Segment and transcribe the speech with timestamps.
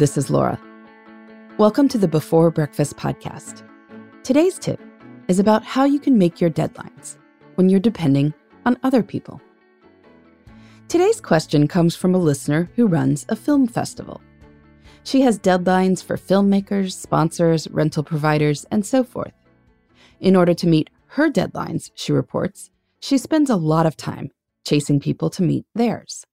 [0.00, 0.58] This is Laura.
[1.58, 3.62] Welcome to the Before Breakfast podcast.
[4.22, 4.80] Today's tip
[5.28, 7.18] is about how you can make your deadlines
[7.56, 8.32] when you're depending
[8.64, 9.42] on other people.
[10.88, 14.22] Today's question comes from a listener who runs a film festival.
[15.04, 19.34] She has deadlines for filmmakers, sponsors, rental providers, and so forth.
[20.18, 22.70] In order to meet her deadlines, she reports,
[23.00, 24.30] she spends a lot of time
[24.64, 26.24] chasing people to meet theirs.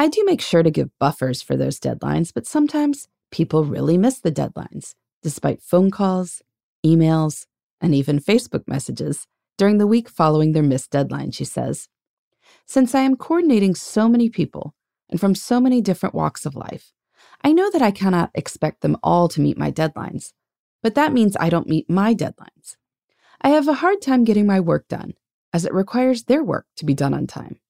[0.00, 4.18] I do make sure to give buffers for those deadlines, but sometimes people really miss
[4.18, 6.40] the deadlines, despite phone calls,
[6.82, 7.44] emails,
[7.82, 9.26] and even Facebook messages
[9.58, 11.90] during the week following their missed deadline, she says.
[12.64, 14.74] Since I am coordinating so many people
[15.10, 16.94] and from so many different walks of life,
[17.44, 20.32] I know that I cannot expect them all to meet my deadlines,
[20.82, 22.76] but that means I don't meet my deadlines.
[23.42, 25.12] I have a hard time getting my work done,
[25.52, 27.60] as it requires their work to be done on time.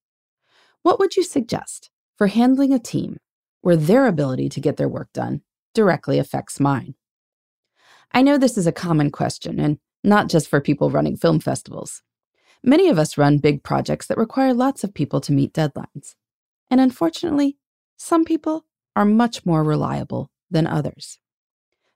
[0.83, 1.90] What would you suggest
[2.21, 3.17] for handling a team
[3.63, 5.41] where their ability to get their work done
[5.73, 6.95] directly affects mine?
[8.13, 12.03] I know this is a common question, and not just for people running film festivals.
[12.63, 16.15] Many of us run big projects that require lots of people to meet deadlines.
[16.71, 17.57] And unfortunately,
[17.97, 21.21] some people are much more reliable than others.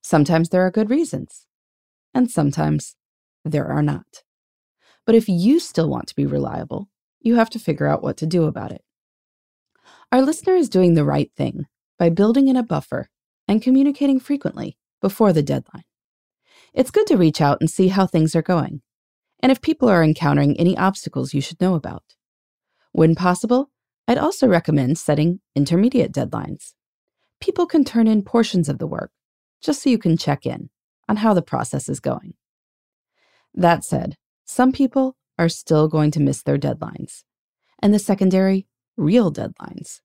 [0.00, 1.46] Sometimes there are good reasons,
[2.14, 2.96] and sometimes
[3.44, 4.22] there are not.
[5.04, 6.88] But if you still want to be reliable,
[7.20, 8.83] you have to figure out what to do about it.
[10.14, 11.66] Our listener is doing the right thing
[11.98, 13.10] by building in a buffer
[13.48, 15.82] and communicating frequently before the deadline.
[16.72, 18.82] It's good to reach out and see how things are going,
[19.40, 22.04] and if people are encountering any obstacles you should know about.
[22.92, 23.72] When possible,
[24.06, 26.74] I'd also recommend setting intermediate deadlines.
[27.40, 29.10] People can turn in portions of the work
[29.60, 30.70] just so you can check in
[31.08, 32.34] on how the process is going.
[33.52, 37.24] That said, some people are still going to miss their deadlines,
[37.80, 40.02] and the secondary, real deadlines.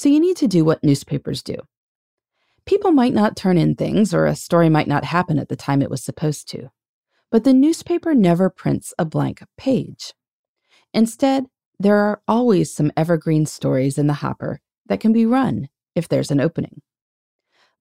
[0.00, 1.56] So you need to do what newspapers do.
[2.64, 5.82] People might not turn in things, or a story might not happen at the time
[5.82, 6.70] it was supposed to.
[7.30, 10.14] But the newspaper never prints a blank page.
[10.94, 16.08] Instead, there are always some evergreen stories in the hopper that can be run if
[16.08, 16.80] there's an opening.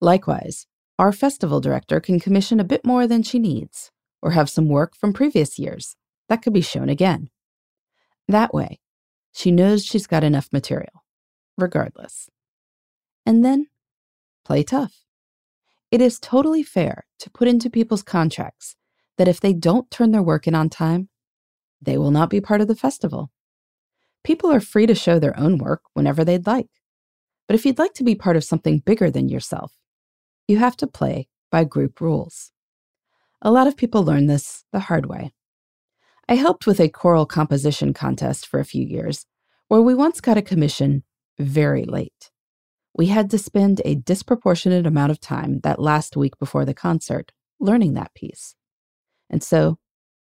[0.02, 3.92] Likewise, our festival director can commission a bit more than she needs,
[4.22, 5.96] or have some work from previous years
[6.28, 7.30] that could be shown again.
[8.28, 8.82] That way,
[9.32, 11.06] she knows she's got enough material,
[11.60, 12.30] regardless.
[13.26, 13.68] And then
[14.46, 15.04] play tough.
[15.92, 18.76] It is totally fair to put into people's contracts
[19.18, 21.10] that if they don't turn their work in on time,
[21.82, 23.32] they will not be part of the festival.
[24.24, 26.70] People are free to show their own work whenever they'd like.
[27.48, 29.74] But if you'd like to be part of something bigger than yourself,
[30.48, 32.52] you have to play by group rules.
[33.42, 35.32] A lot of people learn this the hard way.
[36.28, 39.26] I helped with a choral composition contest for a few years,
[39.68, 41.04] where we once got a commission
[41.40, 42.32] very late.
[42.94, 47.32] We had to spend a disproportionate amount of time that last week before the concert
[47.60, 48.56] learning that piece.
[49.30, 49.78] And so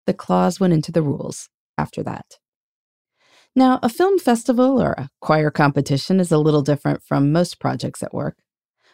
[0.06, 2.38] the clause went into the rules after that.
[3.56, 8.02] Now, a film festival or a choir competition is a little different from most projects
[8.02, 8.36] at work,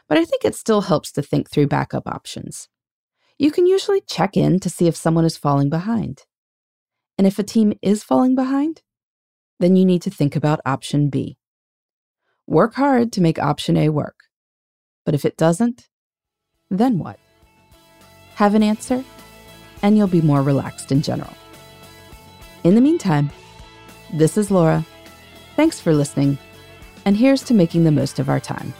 [0.09, 2.69] but I think it still helps to think through backup options.
[3.39, 6.23] You can usually check in to see if someone is falling behind.
[7.19, 8.83] And if a team is falling behind,
[9.61, 11.37] then you need to think about option B.
[12.49, 14.21] Work hard to make option A work.
[15.05, 15.89] But if it doesn't,
[16.71, 17.19] then what?
[18.37, 19.03] Have an answer,
[19.83, 21.33] and you'll be more relaxed in general.
[22.63, 23.31] In the meantime,
[24.13, 24.87] this is Laura.
[25.57, 26.39] Thanks for listening,
[27.05, 28.73] and here's to making the most of our time.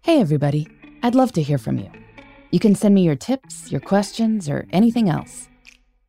[0.00, 0.66] Hey, everybody.
[1.02, 1.90] I'd love to hear from you.
[2.50, 5.50] You can send me your tips, your questions, or anything else.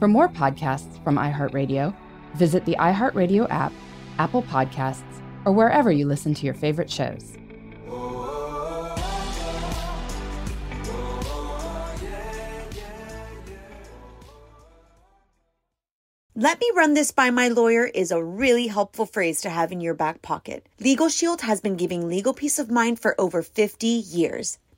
[0.00, 1.94] For more podcasts from iHeartRadio,
[2.32, 3.70] visit the iHeartRadio app,
[4.18, 7.36] Apple Podcasts, or wherever you listen to your favorite shows.
[16.34, 19.82] Let me run this by my lawyer is a really helpful phrase to have in
[19.82, 20.66] your back pocket.
[20.78, 24.58] Legal Shield has been giving legal peace of mind for over 50 years.